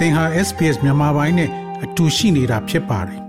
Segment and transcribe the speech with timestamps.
[0.00, 1.50] သင်ဟာ SPS မြန်မာပိုင်းနဲ့
[1.84, 3.20] အတူရှိနေတာဖြစ်ပါတယ်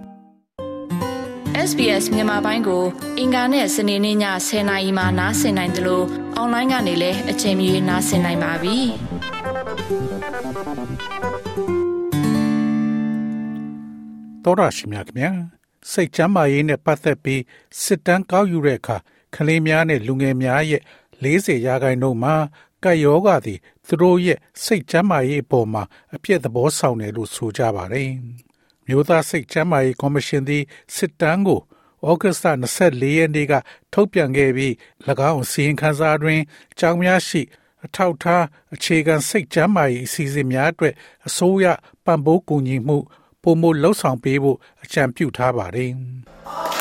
[1.69, 2.83] SBS မြန်မာပိုင်းကို
[3.19, 4.17] အင်ကာနဲ့စနေနေ့ည
[4.47, 6.05] 10:00နာရီမှနားဆင်နိုင်တယ်လို့
[6.35, 8.77] အွန်လိုင်းကနေလည်းအချိန်မီနားဆင်နိုင်ပါပြီ။
[14.43, 15.29] တော်ရရှိမြခင်ဗျာ
[15.91, 17.41] စိတ်ချမ်းသာရေးနဲ့ပတ်သက်ပြီး
[17.81, 18.97] စစ်တမ်းကောက်ယူတဲ့အခါ
[19.35, 20.81] ကလေးများနဲ့လူငယ်များရဲ့
[21.23, 22.35] 40ရာခိုင်နှုန်းမှာ
[22.83, 25.83] ကပ်ရောဂါသည်သူတို့ရဲ့စိတ်ချမ်းသာရေးအပေါ်မှာ
[26.15, 28.09] အပြည့်သဘောဆောင်တယ်လို့ဆိုကြပါတယ်။
[28.85, 30.63] မြို့သားစိတ်ချမ်းသာရေးကော်မရှင်သည်
[30.95, 31.61] စစ်တမ်းကို
[32.09, 33.53] ဩဂတ်စ်24ရက်နေ့က
[33.93, 34.73] ထုတ်ပြန်ခဲ့ပြီး၎
[35.31, 36.39] င်းစီရင်ခန်းစာတွင်
[36.71, 37.41] အကြောင်းများရှိ
[37.85, 40.93] အထောက်ထားအခြေခံစိတ်ချမ်းသာရေးအစီအစဉ်များအတွက်
[41.27, 41.65] အစိုးရ
[42.05, 42.97] ပံ့ပိုးကူညီမှု
[43.41, 45.91] ပုံမလှုပ်ဆောင်ပေးဖို့အကြံပြုထားပါတယ်။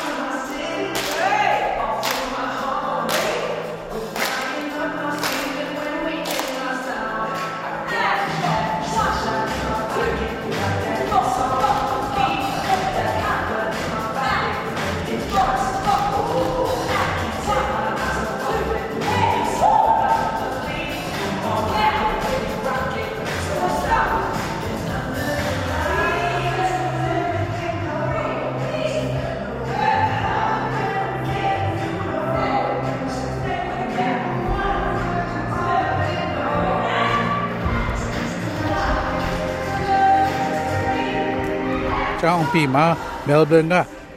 [42.23, 42.85] ကျောင်းပြီးမှာ
[43.27, 43.75] မဲလ်ဘန်က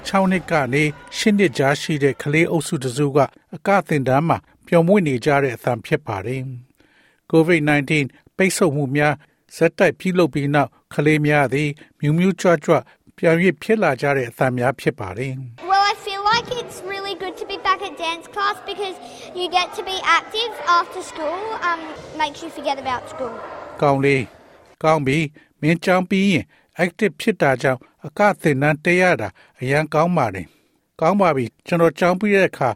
[0.09, 0.83] 6နှစ်ကနေ
[1.17, 3.19] 10နှစ်ကြားရှိတဲ့ကလေးအုပ်စုတစုက
[3.55, 6.43] အကသင်တန်းမှာပျော်မွေ့နေကြတဲ့အသံဖြစ်ပါတယ်။
[7.33, 7.93] COVID-19
[8.37, 9.15] ပိတ်ဆို့မှုများ
[9.57, 12.77] ဇက်တိုက်ပြုလုပ်ပြီးနောက်ကလေးများသည်မြူးမြူးကြွကြွ
[13.19, 15.33] ပြောင်းရဖြစ်လာကြတဲ့အသံများဖြစ်ပါတယ်။
[15.71, 18.97] Well, I feel like it's really good to be back at dance class because
[19.39, 21.39] you get to be active after school.
[21.69, 21.81] Um,
[22.21, 23.35] makes you forget about school.
[23.83, 24.23] ကောင်းလေး
[24.85, 25.19] ကောင်းပြီ
[25.61, 26.45] မင်းကြောင်းပြီးရင်
[26.85, 29.29] active ဖြစ်တာကြောင့် အကသင်တန်းတက်ရတာ
[29.61, 30.47] အရန်ကောင်းပါတယ်
[31.01, 32.71] ကောင်းပါပြီကျွန်တော်ကြောင်းပြီးတဲ့အခါ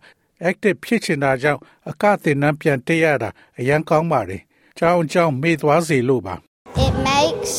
[0.49, 4.43] active ဖြစ်ချင်တာကြောင့်အကသင်တန်းပြန်တက်ရတာအရန်ကောင်းပါတယ်
[4.78, 6.34] ကြောင်းကြောင်းမေ့သွားစေလို့ပါ
[6.87, 7.53] It makes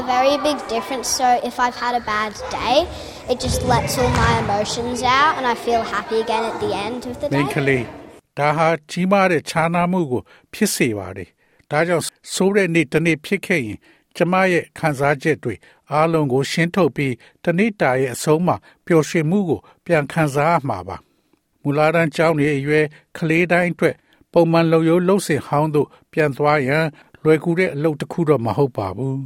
[0.00, 1.08] a very big difference.
[1.20, 2.76] So if I've had a bad day,
[3.32, 7.00] it just lets all my emotions out and I feel happy again at the end
[7.10, 7.62] of the မိန်းက day.
[7.68, 7.84] လေး
[8.38, 10.22] ဒါဟာကြီးမားတဲ့ခြားနားမှုကို
[10.52, 11.28] ဖြစ်စေပါတယ်
[11.70, 13.78] ဒါကြောင့်ဆိုးတဲ့နေ့တစ်နေ့ဖြစ်ခဲ့ရင်
[14.16, 15.54] ကျမရဲ့ခံစားချက်တွေ
[15.92, 20.96] အားလုံးကို ရှင်းထုတ်ပြီးတစ်နေ့တာရဲ့အဆုံးမှာပျော်ရွှင်မှုကို ပြန်ခံစားရမှာပါ
[21.62, 22.86] မူလာတန်းကျောင်းရဲ့အရွယ်
[23.16, 23.96] ကလေးတိုင်းအတွက်
[24.32, 26.86] ပုံမှန်လုံရိုးလှုပ်စင်ဟောင်းတို့ပြန်သွားရန်
[27.22, 29.20] လွယ်ကူတဲ့အလုပ်တစ်ခုတော့မဟုတ်ပါဘူး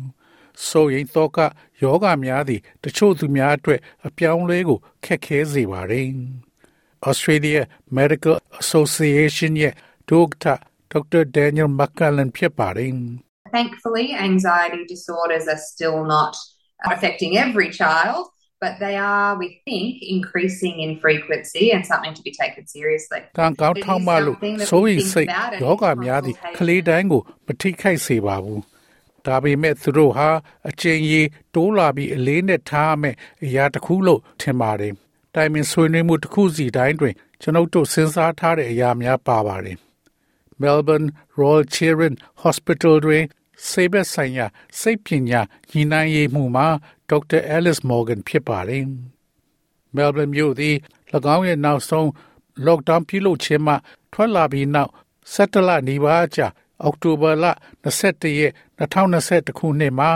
[0.67, 1.39] ဆိုရင်တော့က
[1.83, 6.09] ယောဂများသည့်တချို့သူများအတွက်အပြောင်းလဲကိုခက်ခဲစေပါတယ်
[7.09, 7.61] Australia
[7.97, 9.75] Medical Association ရဲ့
[10.09, 10.47] ဒုက္ခ
[10.93, 11.23] Dr.
[11.37, 12.95] Daniel McCallan ဖြစ်ပါတယ်
[13.58, 16.34] Thankfully, anxiety disorders are still not
[16.92, 18.24] affecting every child,
[18.60, 23.22] but they are, we think, increasing in frequency and something to be taken seriously.
[23.40, 24.38] ကံကောင်းထောက်မှလို့
[24.70, 25.28] ဆိုရင်စိတ်
[25.64, 28.62] ယောဂများသည့်ကလေးတိုင်းကိုမထိခိုက်စေပါဘူး
[29.26, 30.30] ဒါပေမဲ့သူတို့ဟာ
[30.70, 34.94] အချိန်ကြီးတိုးလာပြီးအလေးနဲ့ထားမယ်အရာတစ်ခုလို့ထင်ပါတယ်
[35.36, 39.78] တိုင်ပင်ဆွေးနွေးမှုတစ်ခုစီတိုင်းတွင်ကျွန်ုပ်တို့စဉ်းစားထားတဲ့အရာများပါပါတယ်
[40.62, 41.08] Melbourne
[41.40, 42.14] Royal Children
[42.44, 43.24] Hospital တွင်
[43.69, 44.47] ဆေးဘက်ဆိုင်ရာ
[44.81, 45.41] စိတ်ပညာ
[45.71, 46.67] ညီနိုင်ရေးမှုမှာ
[47.09, 48.85] ဒေါက်တာ Alice Morgan ဖြစ်ပါတယ်။
[49.95, 50.77] Melbourne မြို့သည်၎
[51.35, 52.07] င်းရဲ့နောက်ဆုံး
[52.67, 53.75] lockdown ပြုလုပ်ခြင်းမှ
[54.13, 54.91] ထွက်လာပြီးနောက်
[55.35, 56.47] 17လနီးပါးကြာ
[56.83, 57.45] အောက်တိုဘာလ
[57.85, 60.11] 21ရက်2021ခုနှစ်မှာ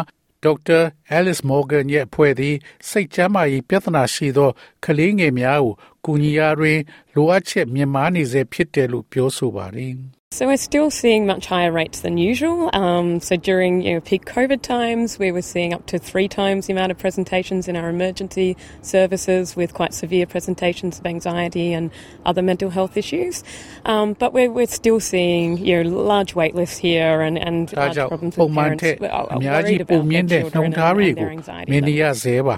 [0.45, 0.79] ဒေါက်တာ
[1.17, 2.57] Alice Morgan ရဲ့အဖွဲ့သည်
[2.89, 4.51] စိတ်ကျန်းမာရေးပြဿနာရှိသော
[4.85, 6.79] ကလေးငယ်များကိုကူညီရာတွင်
[7.15, 9.95] လိုအပ်ချက်မြင့်မားနေစေဖြစ်တယ်လို့ပြောဆိုပါတယ်။
[10.34, 12.70] So we're still seeing much higher rates than usual.
[12.74, 16.68] Um, so during you know, peak COVID times, we were seeing up to three times
[16.68, 21.90] the amount of presentations in our emergency services with quite severe presentations of anxiety and
[22.26, 23.44] other mental health issues.
[23.86, 27.86] Um, but we're, we're still seeing you know, large wait lists here and, and ဒါ
[27.86, 30.00] large ကြောင့် problems ပုံ with မှန် parents ထက် who are, အ are များကြီး worried ပုံ
[30.00, 32.24] about မြ their င့်တဲ့ children နှုံ and, ထားတွေ and ကို their anxiety မြင်နေရ levels.
[32.24, 32.58] စေပါ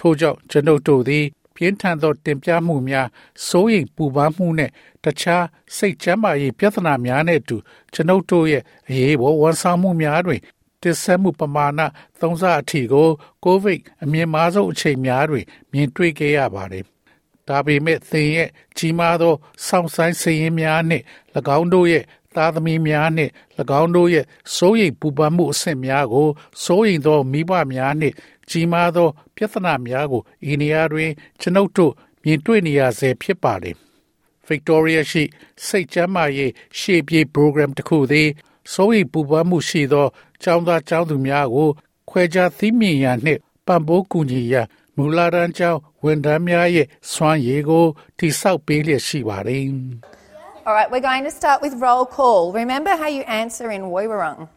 [0.00, 1.24] ထို့ကြောင့်ကျွန်ုပ်တို့သည်
[1.55, 3.07] ပြင်းထန်သောတင်ပြမှုများ
[3.47, 4.69] စိုးရိမ်ပူပန်မှုနဲ့
[5.03, 5.45] တခြား
[5.77, 7.57] စိတ်ကျန်းမာရေးပြဿနာများနဲ့အတူ
[7.93, 10.41] ကျွန်ုပ်တို့ရဲ့အရေးပေါ်ဝန်ဆောင်မှုများတွင်
[10.81, 11.81] တစ်ဆက်မှုပမာဏ
[12.19, 13.09] သုံးဆအထိကို
[13.43, 16.85] ကိုဗစ်အမြင့်မားဆုံးအချိန်များတွင်မြင်တွေ့ခဲ့ရပါတယ်။
[17.47, 19.33] ဒါပေမဲ့သင်ရဲ့ကြီးမားသော
[19.67, 21.03] စောင့်ဆိုင်စည်ရင်းများနှင့်၎
[21.57, 22.03] င်းတို့ရဲ့
[22.35, 23.31] သားသမီးများနှင့်၎
[23.81, 24.25] င်းတို့ရဲ့
[24.55, 26.27] စိုးရိမ်ပူပန်မှုအဆင့်များကို
[26.63, 28.15] စိုးရိမ်သောမိဘများနှင့်
[28.49, 31.11] ကြီးမားသော ပြဿနာများကိုဤနေရာတွင်
[31.41, 31.93] ကျွန်ုပ်တို့
[32.23, 33.71] မြင်တွေ့နေရဆဲဖြစ်ပါလေ။
[34.47, 35.23] Victoria ရှိ
[35.65, 38.29] စိတ်ကျန်းမာရေးရှေ့ပြေး program တစ်ခုသည်
[38.73, 40.07] စိုးရိမ်ပူပန်မှုရှိသော
[40.43, 41.69] ကျောင်းသားကျောင်းသူများကို
[42.09, 44.55] ခွဲခြားသိမြင်ရနှင့်ပံ့ပိုးကူညီရ
[44.95, 47.85] မူလာတန်းကျောင်းဝန်ထမ်းများရဲ့စွမ်းရည်ကို
[48.17, 50.20] တိဆောက်ပေးလျက်ရှိပါတယ်
[50.66, 52.52] All right, we're going to start with roll call.
[52.52, 54.48] Remember how you answer in Woiwurrung.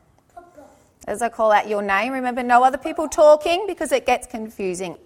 [1.07, 4.97] As I call out your name, remember no other people talking because it gets confusing.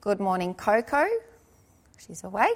[0.00, 1.04] Good morning, Coco.
[1.98, 2.50] She's away.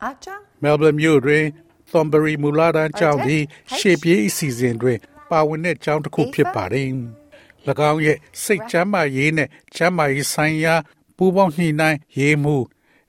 [0.00, 0.38] Archer.
[0.64, 1.44] Melbourne မြို့တွင်
[1.90, 3.42] Thornbury မူလာတန်းကျောင်းသည်
[3.76, 4.98] ရှေ့ပြေးအစီအစဉ်တွင်
[5.30, 6.88] ပါဝင်တဲ့ကျောင်းတစ်ခုဖြစ်ပါတယ်။၎
[7.90, 10.74] င်းရဲ့စိတ်ချမ်းသာရေးနဲ့ချမ်းသာရေးဆိုင်ရာ
[11.16, 12.56] ပူးပေါင်းညှိနှိုင်းရေးမှု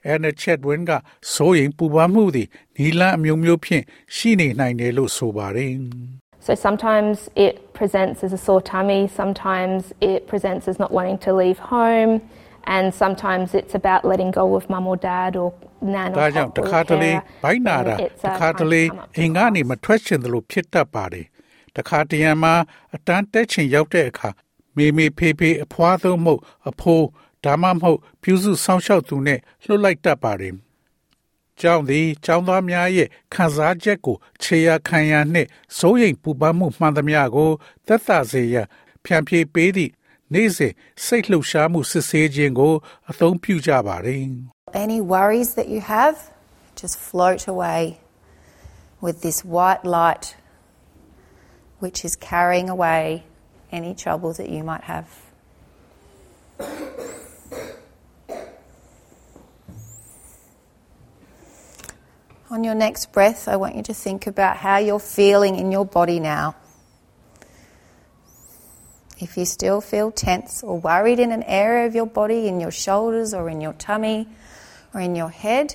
[0.06, 0.92] အဲနချက်ဝင်းက
[1.34, 3.84] စိုးရင်ပူပန်မှုသည်နီလန်းအမျိုးမျိုးဖြင့်
[4.16, 5.72] ရှိနေနိုင်တယ်လို့ဆိုပါတယ်။
[6.46, 7.16] So sometimes
[7.46, 9.80] it presents as a sore tummy, sometimes
[10.12, 12.12] it presents as not wanting to leave home,
[12.66, 15.48] and sometimes it's about letting go of mum or dad or
[15.94, 17.12] nan or ဒါကြောင့်တခါတလေ
[17.44, 17.96] ဘိုင်းနာတာ
[18.26, 18.82] တခါတလေ
[19.18, 21.26] အင်ကနေမထွက်ချင်သလိုဖြစ်တတ်ပါတယ်
[21.76, 22.54] တခါတရံမှာ
[22.94, 24.28] အတန်းတက်ချင်ရောက်တဲ့အခါ
[24.76, 26.34] မေမေဖေဖေအဖွားသုံးမှု
[26.70, 27.06] အဖိုး
[27.43, 30.55] ဒါမှမဟုတ်ပြုစုစောင့်ရှောက်သူနဲ့လှုပ်လိုက်တတ်ပါတယ်။
[31.59, 37.51] ကျောင်းသည်ကျောင်းသားများရဲ့ခံစားချက်ကိုခြေရာခံရနှင့်စိုးရိမ်ပူပန်မှုမှန်သမျှကို
[37.87, 38.67] သက်သာစေရန်
[39.05, 39.91] ဖြန့်ဖြေပေးသည့်
[40.33, 40.73] နေ့စဉ်
[41.05, 42.73] စိတ်လှုပ်ရှားမှုစစ်ဆေးခြင်းကို
[43.09, 44.25] အသုံးပြုကြပါတယ်။
[44.85, 46.17] Any worries that you have
[46.81, 47.81] just float away
[49.05, 50.25] with this white light
[51.81, 53.23] which is carrying away
[53.71, 55.09] any trouble that you might have.
[62.50, 65.84] On your next breath, I want you to think about how you're feeling in your
[65.84, 66.54] body now.
[69.18, 72.70] If you still feel tense or worried in an area of your body, in your
[72.70, 74.28] shoulders or in your tummy
[74.94, 75.74] or in your head,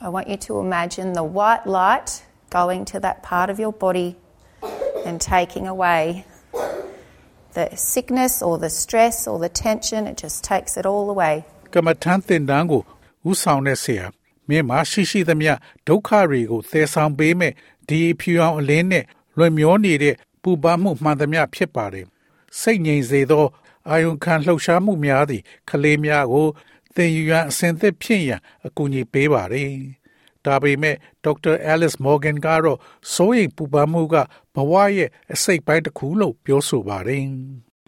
[0.00, 4.16] I want you to imagine the white light going to that part of your body
[5.04, 6.24] and taking away
[7.54, 10.06] the sickness or the stress or the tension.
[10.06, 11.44] It just takes it all away.
[11.74, 12.82] ကမ္မထန်တင်တန်းကို
[13.30, 14.06] ဥဆောင်တဲ့ဆရာ
[14.49, 15.53] မြင်မရှိရှိသမျှ
[15.87, 17.53] ဒုက္ခတွေကိုသယ်ဆောင်ပေးမဲ့
[17.89, 19.05] ဒီဖြူအောင်အလင်းနဲ့
[19.37, 22.05] လွင်မျောနေတဲ့ပူပန်မှုမှန်သမျှဖြစ်ပါတယ်
[22.61, 23.45] စိတ်ငြိမ်စေသော
[23.89, 26.47] အာယုံခံလှုပ်ရှားမှုများသည်ကလေးများကို
[26.95, 29.71] သင်ယူရန်အစဉ်သစ်ဖြစ်ရန်အကူအညီပေးပါတယ်
[30.45, 32.79] ဒါပေမဲ့ဒေါက်တာအဲလစ်မော်ဂန်ကတော့
[33.13, 34.15] စိုးရိမ်ပူပန်မှုက
[34.55, 37.25] ဘဝရဲ့အစိတ်ပိုင်းတစ်ခုလို့ပြောဆိုပါတယ်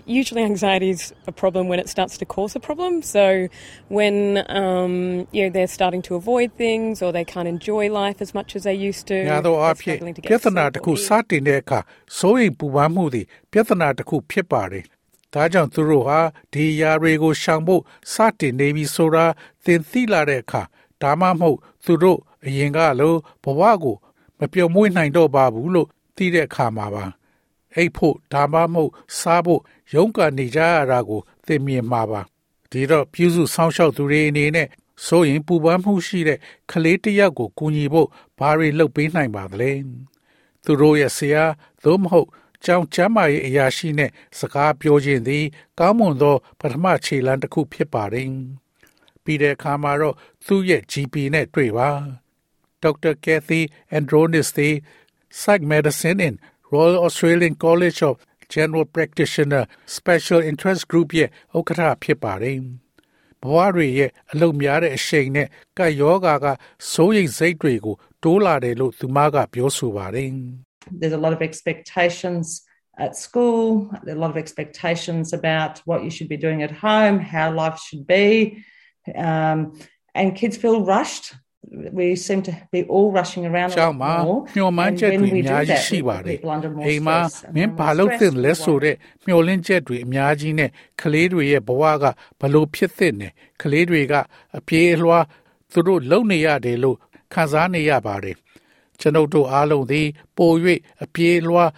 [0.06, 3.02] Usually, anxiety is a problem when it starts to cause a problem.
[3.02, 3.48] So,
[3.88, 8.34] when um, you know they're starting to avoid things or they can't enjoy life as
[8.34, 9.98] much as they used to, ညာတော့အဖြစ်
[10.30, 11.80] ပြဿနာတစ်ခုစတင်တဲ့အခါ
[12.18, 14.86] စိုးရိမ်ပူပန်မှုသည်ပြဿနာတစ်ခုဖြစ်ပါတယ်။
[15.34, 16.20] ဒါကြောင့်သူတို့ဟာ
[16.54, 17.82] ဒီຢာတွေကိုရှောင်ဖို့
[18.14, 19.26] စတင်နေပြီဆိုတာ
[19.66, 20.62] သင်သိလာတဲ့အခါ
[21.02, 23.14] ဒါမှမဟုတ်သူတို့အရင်ကလို
[23.44, 23.96] ဘဝကို
[24.40, 27.06] မပြုံမွေးနိုင်တော့ပါဘူးလို့သိတဲ့အခါမှာပါ
[27.76, 29.62] အိတ်ဖို့ဒါမှမဟုတ်စားဖို့
[29.94, 32.22] ရုန်းကန်နေကြရတာကိုသင်မြင်မှာပါ
[32.72, 34.68] ဒီတော့ပြုစုစောင့်ရှောက်သူတွေအနေနဲ့
[35.06, 36.40] ဆိုရင်ပူပန်မှုရှိတဲ့
[36.72, 39.72] ကလေးတစ်ယောက်ကိုကူညီဖို့ဘာတွေလုပ်ပေးနိုင်ပါသလဲ
[40.66, 41.44] သူတို့ရဲ့ဆရာ
[41.84, 42.30] သို့မဟုတ်
[42.66, 45.46] ကြောင်ချမ်းမာရေးအရာရှိနဲ့စကားပြောခြင်းသည်
[45.80, 48.30] ကောင်းမွန်သောပထမခြေလှမ်းတစ်ခုဖြစ်ပါတယ်
[49.24, 51.90] ပြီးတဲ့အခါမှာတော့သူ့ရဲ့ GP နဲ့တွေ့ပါ
[52.84, 53.14] Dr.
[53.26, 53.62] Kathy
[53.98, 54.76] Andronis သည်
[55.40, 56.36] Psych Medicine in
[56.73, 58.15] Royal Australian College of
[58.55, 59.63] General Practitioner
[59.99, 62.59] Special Interest Group ရဲ့ဥက္ကဋ္ဌဖြစ်ပါတယ်။
[63.43, 65.49] ဘဝတွေရဲ့အလုံများတဲ့အရှိန်နဲ့
[65.79, 66.47] ကပ်ယောဂါက
[66.93, 70.31] စိုးရိမ်စိတ်တွေကိုတိုးလာတယ်လို့သူမကပြောဆိုပါတယ်။
[71.01, 72.47] There's a lot of expectations
[73.05, 77.47] at school, a lot of expectations about what you should be doing at home, how
[77.63, 78.27] life should be,
[79.29, 79.59] um,
[80.19, 81.27] and kids feel rushed
[81.94, 84.14] we seem to be all rushing around ကျောင်းမှာ
[84.56, 86.38] မျှော်မှန်းချက်တွေအများကြီးရှိပါတယ်။
[86.86, 87.18] အိမ်မှာ
[87.56, 88.96] မင်းဘာလုပ်သင့်လဲဆိုတဲ့
[89.26, 90.70] မျှော်လင့်ချက်တွေအများကြီးနဲ့
[91.02, 92.06] ကလေးတွေရဲ့ဘဝက
[92.42, 94.14] ဘလို့ဖြစ်သင့်တယ်။ကလေးတွေက
[94.58, 95.26] အပြေးအလွှား
[95.72, 96.98] သူတို့လုံနေရတယ်လို့
[97.34, 98.36] ခံစားနေရပါတယ်။
[99.00, 100.08] ကျွန်ုပ်တို့အားလုံးသည်
[100.38, 100.52] ပို၍
[101.04, 101.72] အပြေးအလွှား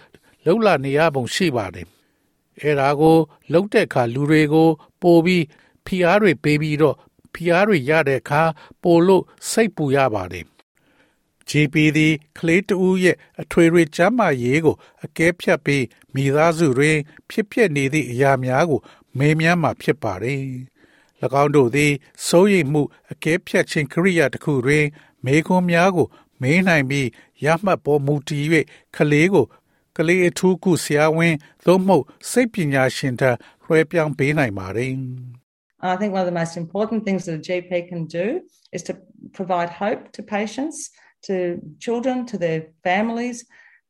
[0.44, 1.86] လှုပ်လာနေရပုံရှိပါတယ်။
[2.60, 3.16] အဲဒါကို
[3.52, 4.68] လှုပ်တဲ့အခါလူတွေကို
[5.02, 5.44] ပိုပြီး
[5.86, 6.96] ဖိအားတွေပေးပြီးတော့
[7.38, 8.42] ဖိအားတွေရတဲ့အခါ
[8.82, 10.46] ပိုလို့စိတ်ပူရပါတယ်။
[11.48, 16.96] GP သည်ကလေးတဦးရဲ့အထွေထွေကျန်းမာရေးကိုအကဲဖြတ်ပြီးမိသားစုတွင်
[17.30, 18.80] ဖြစ်ပျက်နေသည့်အရာများကို
[19.18, 20.42] မေးမြန်းမှာဖြစ်ပါတယ်။၎
[21.42, 21.92] င်းတို့သည်
[22.26, 24.84] စိုးရိမ်မှုအကဲဖြတ်ခြင်းကိရိယာတစ်ခုတွင်
[25.24, 26.08] မေခွန်းများကို
[26.42, 27.08] မေးနိုင်ပြီး
[27.44, 28.44] ရမှတ်ပေါ်မူတည်၍
[28.96, 29.46] ကလေးကို
[29.96, 31.34] ကလေးအထူးကုဆရာဝန်
[31.66, 33.30] သို့မဟုတ်စိတ်ပညာရှင်ထံ
[33.62, 34.92] လွှဲပြောင်းပေးနိုင်ပါတယ်။
[35.79, 38.93] I think one of the most important things that a GP can do is to
[39.33, 40.77] provide hope to patients,
[41.27, 43.37] to children, to their families,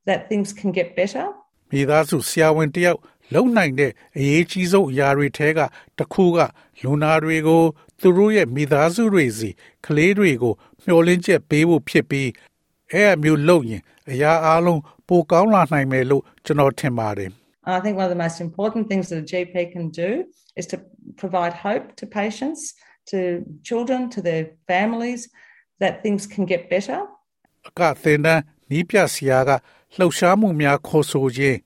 [0.06, 1.26] that things can get better.
[1.72, 3.00] မိသားစုဆရာဝန်တယောက်
[3.34, 5.60] လုံနိုင်တဲ့အရေးကြီးဆုံးအရာတွေထဲက
[5.98, 6.40] တစ်ခုက
[6.84, 7.64] လူနာတွေကို
[8.02, 9.50] သူတို့ရဲ့မိသားစုတွေစီ
[9.86, 12.30] ကလေးတွေကို မျှော်လင့်ချက်ပေးဖို့ဖြစ်ပြီး
[12.92, 17.32] အဲ့အမျိုးလုပ်ရင်အရာအလုံးပိုကောင်းလာနိုင်မယ်လို့ကျွန်တော်ထင်ပါတယ်
[17.76, 20.10] I think one of the most important things that a GP can do
[20.60, 20.78] is to
[21.22, 22.62] provide hope to patients,
[23.12, 23.20] to
[23.64, 25.22] children, to their families
[25.82, 27.00] that things can get better.
[27.70, 29.50] အကသင်တန်းနီးပြဆရာက
[29.98, 31.58] လှုပ်ရှားမှုများခေါ်ဆိုခြင်း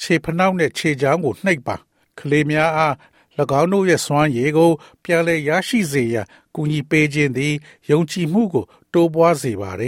[0.00, 1.76] ခြေဖနှောက်နဲ့ခြေချောင်းကိုနှိပ်ပါ
[2.18, 2.94] ကလေးများအား၎
[3.60, 4.70] င်းတို့ရဲ့စွမ်းရည်ကို
[5.04, 7.54] ပြန်လည်ရရှိစေရန်ကူညီပေးခြင်းသည်
[7.90, 9.82] ယုံကြည်မှုကို တိုးပွားစေပါတ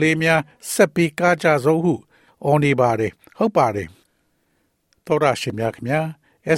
[0.00, 0.40] လေးများ
[0.72, 1.94] ဆက်ပြီးကားကြဆုံးဟု
[2.44, 3.88] အော်နေပါတယ်ဟုတ်ပါတယ်
[5.06, 6.06] သောရရှိမြခင်များ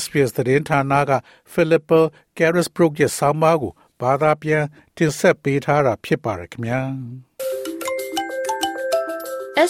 [0.01, 1.13] SPS သတင်းဌာနက
[1.53, 1.91] Philip
[2.39, 4.65] Carisbrook ရဲ့ဆောင်းပါးကိုဘာသာပြန်
[4.97, 6.81] တင်ဆက်ပေးထားတာဖြစ်ပါတယ်ခင်ဗျာ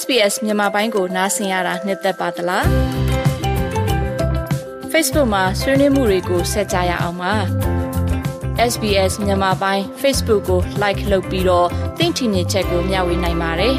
[0.00, 2.64] SBS မြန်မာပိုင်းကိုနားဆင်ရတာနှစ်သက်ပါတလား
[4.92, 7.34] Facebook မှာဆွေးနွေးမှုတွေကိုဆက်ကြရအောင်ပါ
[8.58, 13.74] SBS မြန်မာပိုင်း Facebook ကို Like လုပ်ပြီးတော့သင်ချင်တဲ့ချက်ကိုမျှဝေနိုင်ပါတယ်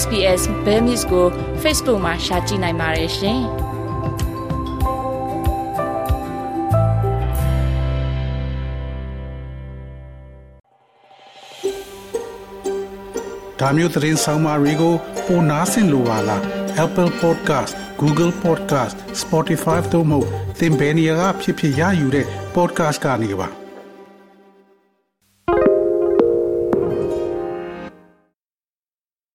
[0.00, 1.26] SBS Bemis ကို
[1.62, 3.40] Facebook မှာ Share ကြည့်နိုင်ပါတယ်ရှင်
[13.60, 14.94] ဒါမျိုးသတင်းဆောင်မတွေကို
[15.26, 16.42] ပိုနားဆင်လိုပါလား
[16.84, 20.20] Apple Podcast Google Podcast Spotify တို့မှာ
[20.58, 23.57] သင်ပင်ရာဖြစ်ဖြစ်ရယူတဲ့ podcast ကနေပါ